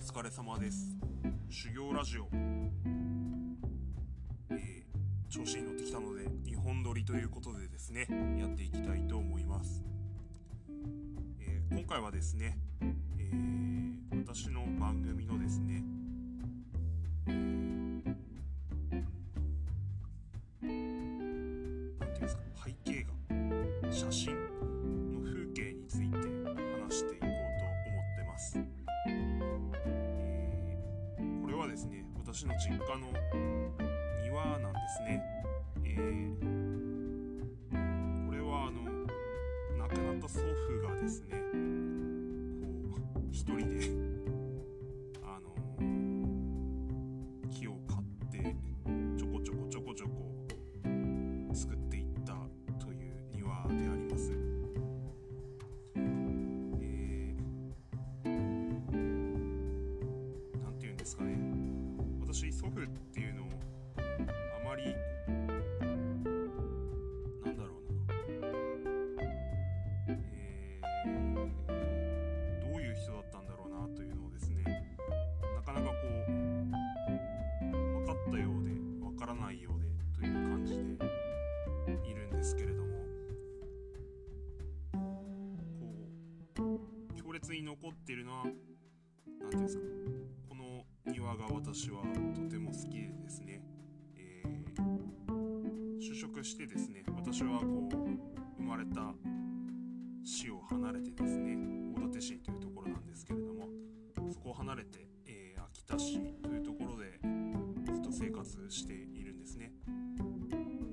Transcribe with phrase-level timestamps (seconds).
[0.00, 0.96] お疲れ様です。
[1.50, 2.26] 修行ラジオ、
[4.50, 8.06] えー、調子に乗ってきたので2本撮りということでですね
[8.38, 9.84] やっていきたいと思います、
[11.38, 12.58] えー、今回はですね、
[13.18, 15.84] えー、私の番組のですね、
[32.32, 33.12] 私の実家の
[34.22, 35.20] 庭なんですね、
[35.84, 36.36] えー、
[38.28, 38.82] これはあの
[39.76, 40.44] 亡くなった祖父
[40.88, 41.34] がですね
[42.88, 43.99] こう一人で
[87.90, 89.82] 強烈に残ってるのは何ていうんですか
[91.06, 92.02] 庭が私は
[92.34, 93.62] とても好きでですね、
[94.16, 97.94] えー、就職してですね私はこう
[98.58, 99.12] 生まれた
[100.24, 101.56] 市を離れてですね
[101.96, 103.66] 大館市というところなんですけれども
[104.32, 107.18] そこを離れて、えー、秋田市というところで
[107.92, 109.72] ずっと生活しているんですね。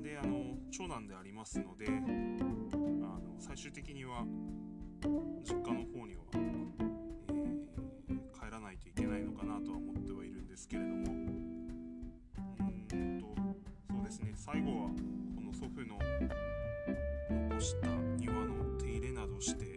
[0.02, 4.26] であの長男でありますのであの最終的には
[5.44, 6.07] 実家の方
[14.68, 14.90] 後は
[15.36, 15.98] この祖父の
[17.50, 19.77] 残した庭の手入れなどして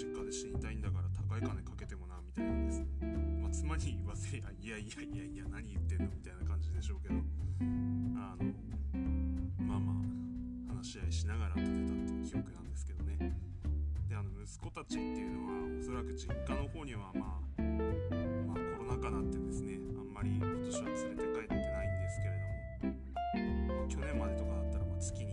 [0.00, 2.86] 実家で死にたいんだから高い金かけてもなみたいなんですね
[3.42, 7.20] まあ妻に言わせりゃいやいやいやいや何言ってんのみたいな感じでしょうけど。
[7.60, 8.52] あの
[9.66, 13.36] まあまあ話し合いしながら建てたっていう記憶なんですけどね。
[14.08, 25.29] であの息子たちっていうのはおそらく実家の方にはまあまあコロナ禍なんてですねあんまり今年は連れて帰ってないんですけれども、まあ、去年までとかだったらま月に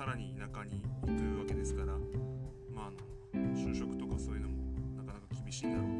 [0.00, 1.88] さらに田舎に行くわけですから
[2.74, 2.86] まあ
[3.34, 4.54] あの就職とかそういうのも
[4.96, 5.99] なかなか厳しいんだろう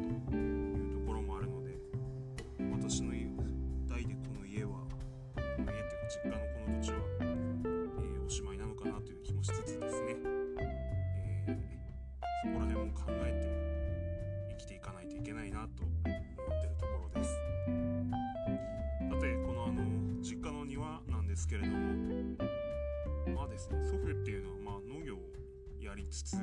[26.11, 26.35] つつ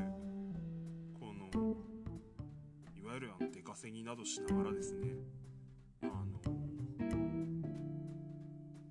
[1.21, 1.77] この
[2.97, 5.11] いわゆるあの出稼ぎなどしながらですね
[6.03, 6.41] あの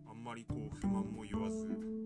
[0.08, 1.97] あんまりこう不満も言わず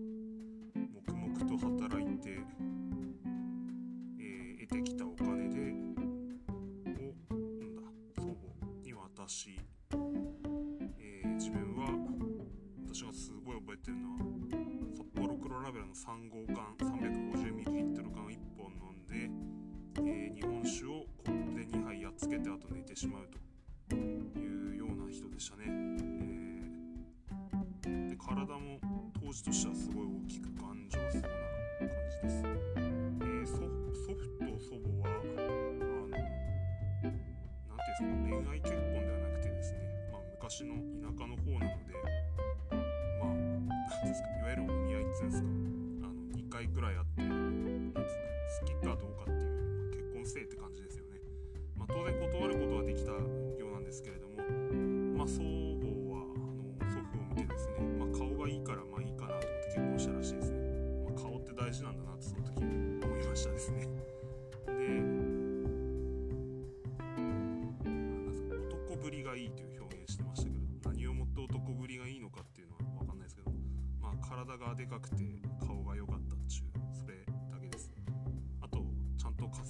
[23.02, 23.41] しまうと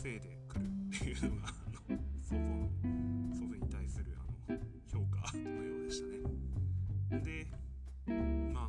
[0.02, 0.66] せいで来る
[0.96, 2.68] っていうのが祖母の
[3.32, 4.06] 祖父に対する
[4.48, 4.58] あの
[4.90, 7.22] 評価のようでしたね。
[7.22, 7.46] で
[8.52, 8.68] まあ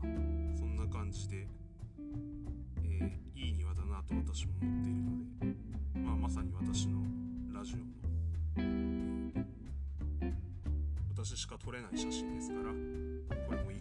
[0.56, 1.48] そんな感じで、
[2.84, 5.10] えー、いい庭だなと私も思っているの
[5.96, 7.00] で、まあ、まさに私の
[7.52, 7.84] ラジオの
[11.16, 12.70] 私しか撮れない写真ですから
[13.48, 13.80] これもいい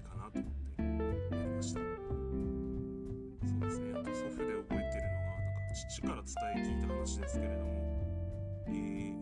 [5.88, 6.25] 父から伝
[6.64, 7.70] え聞いた話ですけれども、
[8.69, 9.17] えー、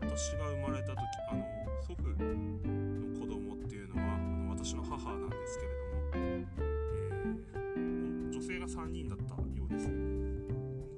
[0.00, 0.98] 私が生まれた時
[1.30, 1.44] あの
[1.82, 2.16] 祖父の
[3.20, 9.88] 子供っていうのはあの私の母なんですけれども、えー、女性が3人だったようです。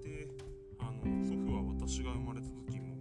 [0.04, 0.28] で
[0.78, 2.94] あの祖父は私が生まれた時も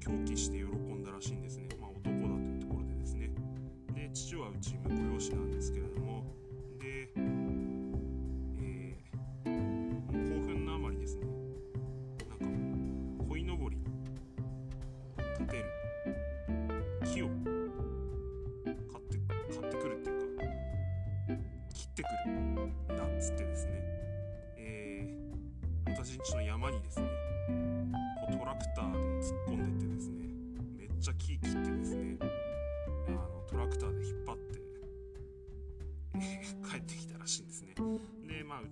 [0.00, 3.30] 狂気して喜んだらしいんですね、まあ、男だというところでですね。
[3.94, 6.03] で父はうち婿養子なんですけれども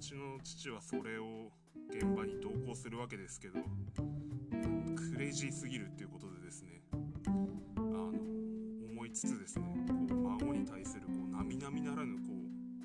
[0.02, 1.52] ちの父はそれを
[1.88, 3.60] 現場に同行するわけですけど
[4.96, 8.10] クレイジーすぎるっていうことでですねあの
[8.90, 12.32] 思いつつですねこう孫に対するこう並々ならぬこ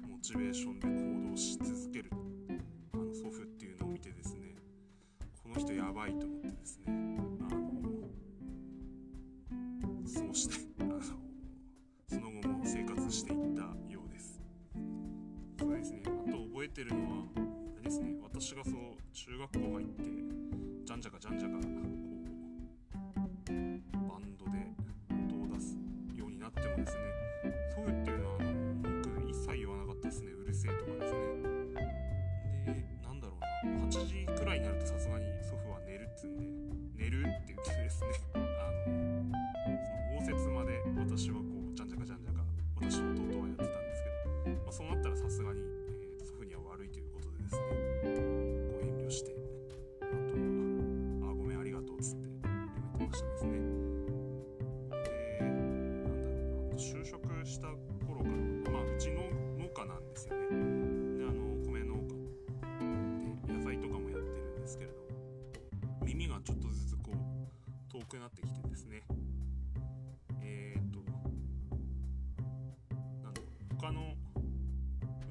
[0.06, 2.12] うモチベーションで行動し続ける
[2.94, 4.54] あの祖父っていうのを見てですね
[5.42, 6.97] この人やばいと思ってですね
[26.78, 27.07] Thanks.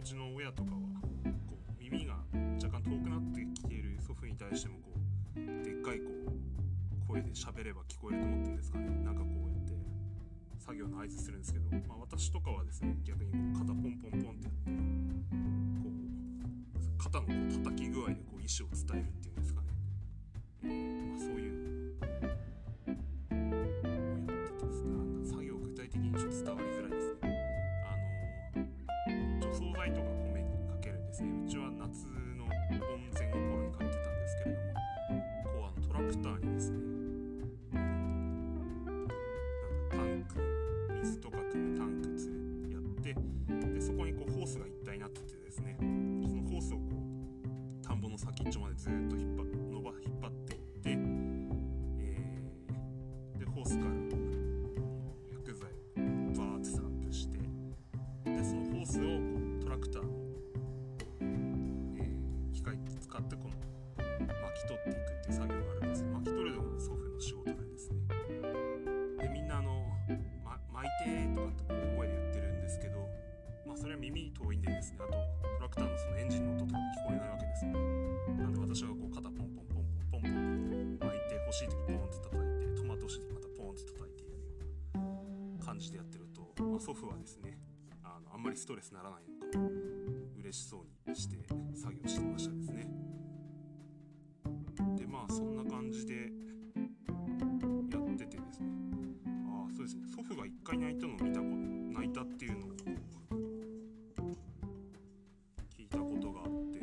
[0.06, 2.14] ちの親とかはこう耳が
[2.62, 4.92] 若干遠くなってきている祖父に対してもこ
[5.34, 8.86] うでっかいこう声で喋れば聞こえると思ってるんですかね。
[9.02, 9.74] なんかこうやって
[10.60, 14.70] 作業の合図するんですけど、まあ、私とかはですね逆にこう肩ポンポンポンってやって
[15.82, 19.25] こう肩のこう叩き具合でこう意思を伝えるっていう
[86.86, 87.58] 祖父はですね
[88.04, 89.58] あのあんまりストレスならないのか
[90.38, 91.36] 嬉しそうにして
[91.74, 92.86] 作業してましたですね。
[94.96, 98.68] でまあそんな感じでやっててですね。
[99.48, 100.06] ああそうですね。
[100.14, 101.56] 祖父が1回泣いたのを見たこと
[101.98, 102.70] 泣いたっていうのを
[105.76, 106.78] 聞いたことがあって。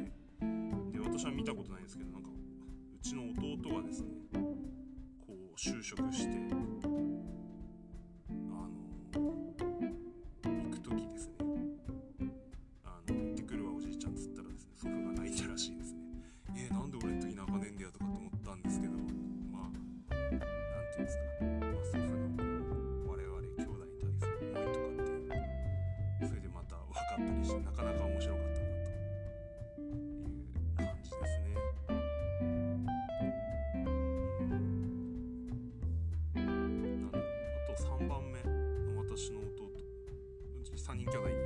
[0.92, 4.10] で私は見たことないんですけどなんかうちの弟がですね
[5.26, 6.63] こう就職して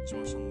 [0.07, 0.46] 人兄弟に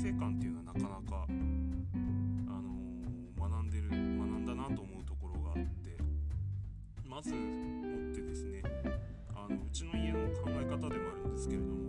[0.00, 5.98] 生観っていうのはなかなか、あのー学んでる学んだなと思うところがあって
[7.04, 7.36] まず持
[8.10, 8.62] ってですね
[9.34, 11.79] あのうちの家の考え方でもあるんですけれども、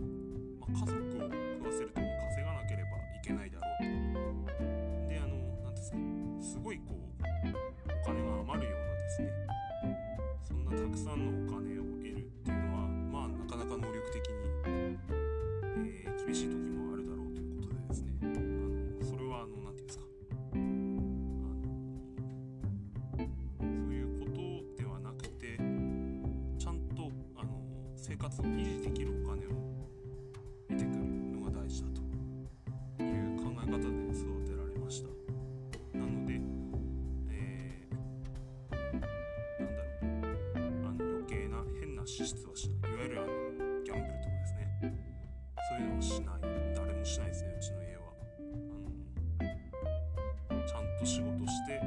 [51.02, 51.82] と仕事して、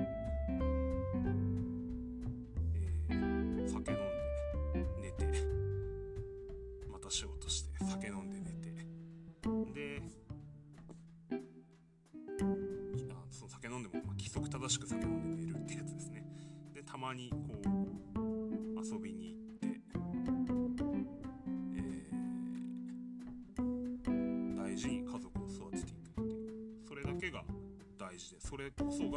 [3.11, 4.00] えー酒飲ん
[4.73, 5.25] で寝て
[6.92, 8.75] また仕事して酒飲んで寝て
[9.73, 10.02] で
[13.12, 16.25] あその酒飲んでも、ま、規則正しく酒飲んで寝るってやつですね。
[16.75, 17.74] でたまにこう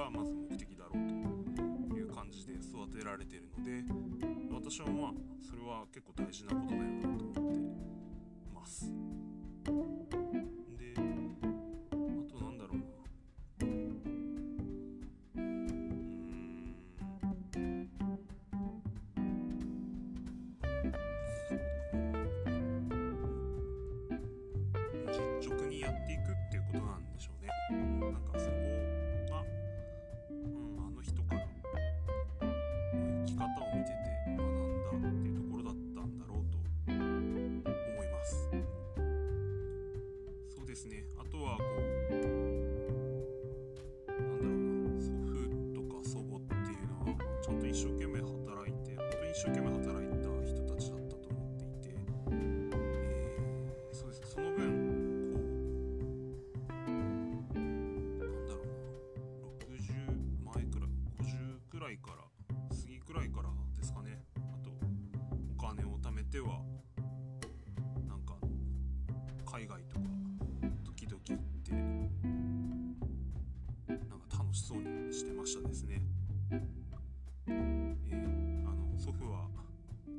[0.10, 3.84] まず目的だろうという感じで育てられているので
[4.52, 5.12] 私はまあ
[5.42, 7.40] それは結構大事なことだよなと思って
[8.54, 9.07] ます。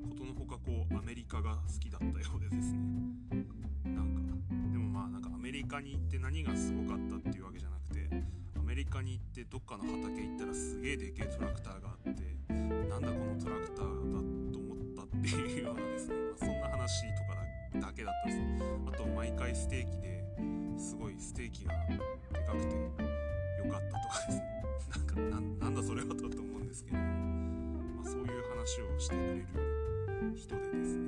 [0.08, 2.78] ことのほかこうアメリカが好きだったようでですね。
[3.84, 4.20] なんか
[4.72, 8.08] でもまあなんかアメリカに行って何がすごかったっていうわけじゃなくて
[8.56, 14.20] アメリカに行ってどっかの畑行ったらすげえでけえトラクターがあってなんだこのトラクターだ
[14.52, 18.40] と思ったっていうようなですね、まあそんな話とかだけだったです
[18.86, 20.24] あと毎回ステーキで
[20.78, 21.98] すごいステーキがで
[22.46, 24.58] かくてよかったとかですね。
[24.90, 29.77] なんかなんだそれはとと思うんですけれども、まあ、そういう話をしてくれる
[30.38, 31.02] 人でですね。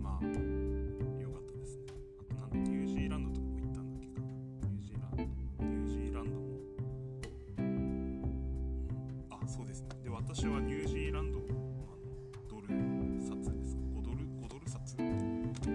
[0.00, 0.24] まあ
[1.20, 1.84] 良かったですね。
[2.18, 4.26] あとなんだニュージーランドとかも行ったんだっけかな
[4.66, 5.20] ニュージーランド
[5.62, 6.40] ニュージーランドも、
[7.58, 8.24] うん、
[9.30, 9.88] あそうですね。
[10.04, 11.52] で私はニュージーランドあの
[12.48, 12.68] ドル
[13.20, 15.68] 札ですか5ドル5ドル札かなんか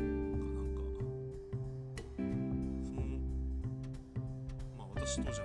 [2.84, 3.06] その
[4.76, 5.44] まあ私当時あ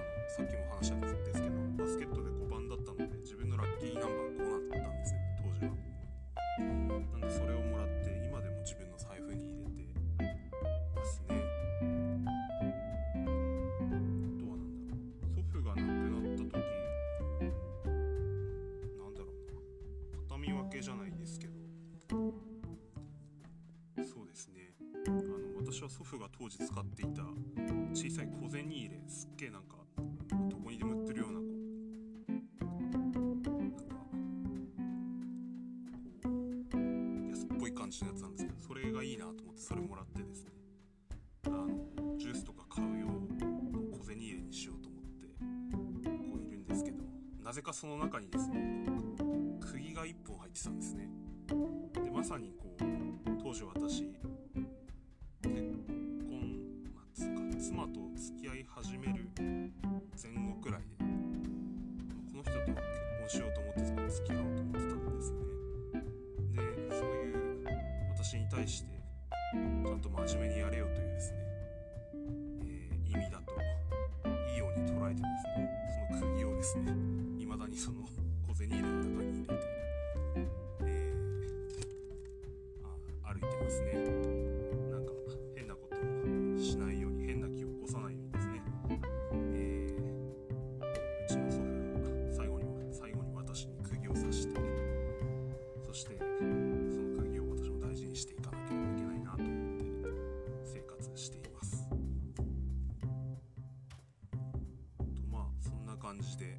[20.92, 21.54] ゃないですけど。
[24.04, 24.74] そうですね。
[25.06, 25.22] あの
[25.56, 27.22] 私は祖父が当時使っていた
[27.92, 29.76] 小さい小銭入れすっげえなんか
[30.48, 31.46] どこにでも売ってるようなこ
[32.28, 32.90] う
[33.58, 33.98] なんかこ
[36.74, 40.52] う安っぽい感じのやつなんですけどそれがいいなと思ってそれもらってですね。
[41.46, 41.68] あの
[42.18, 43.12] ジュースとか買う用の
[43.98, 45.26] 小銭入れにしようと思って
[45.74, 45.80] こ
[46.36, 47.02] ういるんですけど
[47.42, 48.91] なぜかその中にですね
[52.22, 52.84] まさにこう
[53.42, 54.14] 当時私結
[55.42, 56.54] 婚
[56.94, 61.04] まあつか妻と付き合い始める前後くらいで
[62.30, 62.74] この人と結
[63.18, 65.38] 婚しようと思って付き合おうと思ってたんですね。
[66.54, 67.66] でそういう
[68.14, 68.92] 私に対して
[69.52, 71.38] ちゃんと真面目にやれよというですね、
[72.14, 73.52] えー意味だと
[74.48, 75.68] いいように捉えてですね
[76.08, 76.94] その釘をですね
[77.40, 78.02] 未だにその
[78.46, 78.91] 小銭入れ
[83.72, 83.92] ますね。
[84.90, 85.12] なんか
[85.56, 86.00] 変なことを
[86.58, 88.62] しないように変な気を起こさないようにですね、
[89.54, 89.92] えー
[91.24, 91.64] うちの祖父
[92.02, 94.60] が最後に最後に私に釘を刺して
[95.86, 96.24] そしてそ
[97.00, 99.84] の釘を私も大事にしていかなければいけないなと思って
[100.64, 101.88] 生活しています。
[101.88, 101.96] と
[105.30, 106.58] まあそんな感じで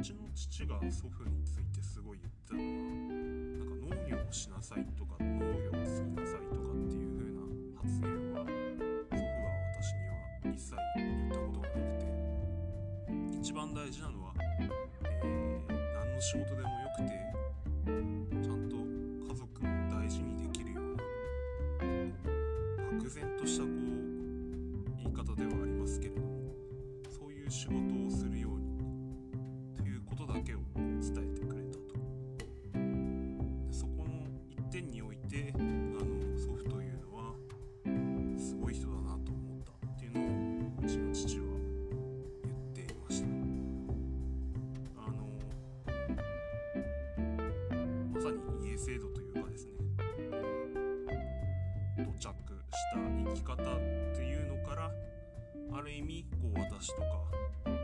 [0.00, 7.44] ちの父が祖父についてすごい言ってたのはなんか農業をしなさいとか農業を継ぎなさいとかっていう風な
[7.76, 8.40] 発言は
[9.10, 12.08] 祖父は私には一切言ったことがなくて。
[13.40, 14.90] 一番大事なのは、えー
[15.94, 16.79] 何の仕事でも
[56.00, 57.08] 意味こう私とか、
[57.66, 57.74] えー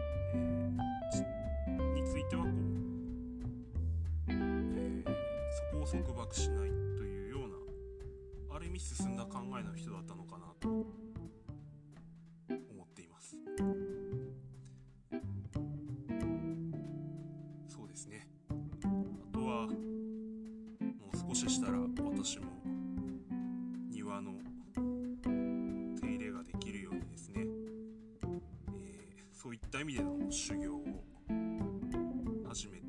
[1.92, 2.52] についてはこう、
[4.28, 5.04] えー
[5.72, 7.50] そこを束縛しないというよう
[8.50, 10.84] なある意味進んだ考えの人だったのかなと思
[12.84, 13.36] っています。
[17.68, 18.26] そうですね。
[18.50, 18.54] あ
[19.32, 19.72] とはも
[21.12, 22.46] う少ししたら私も
[23.90, 24.32] 庭の
[29.76, 30.84] った意味での修行を
[32.48, 32.85] 始めて、